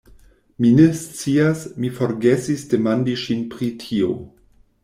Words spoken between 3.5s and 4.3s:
pri tio.